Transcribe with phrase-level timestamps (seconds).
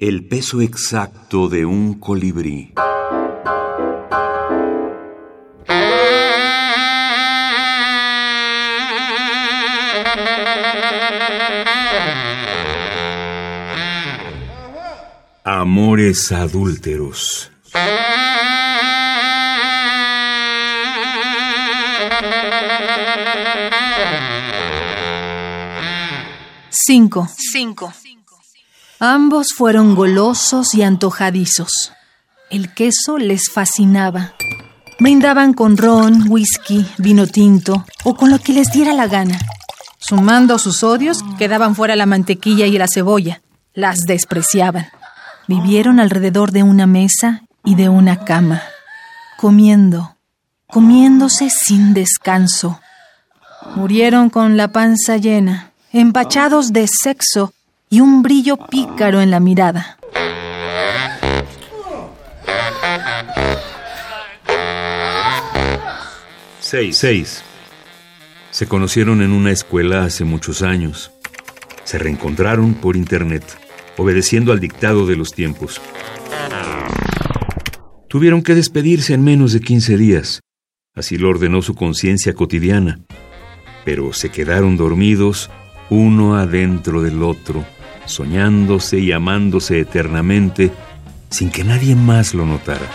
[0.00, 2.72] El peso exacto de un colibrí.
[15.42, 17.50] Amores adúlteros.
[26.70, 27.26] Cinco.
[27.36, 27.92] Cinco.
[29.00, 31.92] Ambos fueron golosos y antojadizos.
[32.50, 34.32] El queso les fascinaba.
[34.98, 39.38] Brindaban con ron, whisky, vino tinto o con lo que les diera la gana.
[40.00, 43.40] Sumando sus odios, quedaban fuera la mantequilla y la cebolla.
[43.72, 44.88] Las despreciaban.
[45.46, 48.62] Vivieron alrededor de una mesa y de una cama,
[49.36, 50.16] comiendo,
[50.66, 52.80] comiéndose sin descanso.
[53.76, 57.52] Murieron con la panza llena, empachados de sexo
[57.90, 59.98] y un brillo pícaro en la mirada.
[66.60, 67.42] Seis.
[68.50, 71.10] Se conocieron en una escuela hace muchos años.
[71.84, 73.44] Se reencontraron por internet,
[73.96, 75.80] obedeciendo al dictado de los tiempos.
[78.08, 80.40] Tuvieron que despedirse en menos de 15 días.
[80.94, 83.00] Así lo ordenó su conciencia cotidiana.
[83.84, 85.50] Pero se quedaron dormidos
[85.90, 87.64] uno adentro del otro,
[88.08, 90.72] soñándose y amándose eternamente
[91.30, 92.86] sin que nadie más lo notara.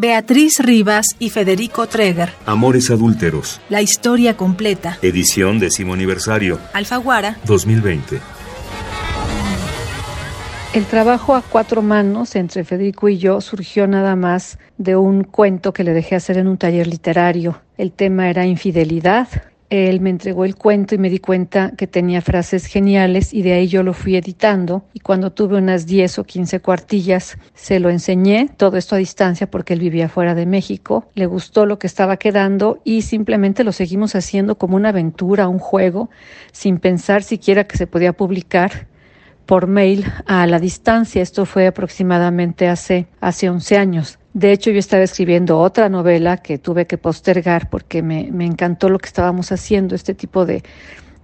[0.00, 2.32] Beatriz Rivas y Federico Treger.
[2.46, 3.60] Amores adúlteros.
[3.68, 4.96] La historia completa.
[5.02, 6.60] Edición décimo aniversario.
[6.72, 7.36] Alfaguara.
[7.46, 8.20] 2020.
[10.74, 15.72] El trabajo a cuatro manos entre Federico y yo surgió nada más de un cuento
[15.72, 17.62] que le dejé hacer en un taller literario.
[17.78, 19.28] El tema era infidelidad.
[19.70, 23.54] Él me entregó el cuento y me di cuenta que tenía frases geniales y de
[23.54, 24.84] ahí yo lo fui editando.
[24.92, 29.50] Y cuando tuve unas 10 o 15 cuartillas se lo enseñé, todo esto a distancia
[29.50, 33.72] porque él vivía fuera de México, le gustó lo que estaba quedando y simplemente lo
[33.72, 36.10] seguimos haciendo como una aventura, un juego,
[36.52, 38.86] sin pensar siquiera que se podía publicar
[39.48, 41.22] por mail a la distancia.
[41.22, 44.18] Esto fue aproximadamente hace, hace 11 años.
[44.34, 48.90] De hecho, yo estaba escribiendo otra novela que tuve que postergar porque me, me encantó
[48.90, 49.94] lo que estábamos haciendo.
[49.94, 50.62] Este tipo de,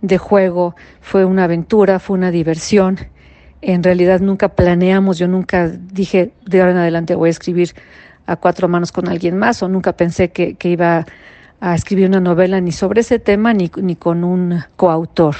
[0.00, 2.98] de juego fue una aventura, fue una diversión.
[3.60, 7.74] En realidad nunca planeamos, yo nunca dije de ahora en adelante voy a escribir
[8.24, 11.04] a cuatro manos con alguien más o nunca pensé que, que iba
[11.60, 15.36] a escribir una novela ni sobre ese tema ni, ni con un coautor.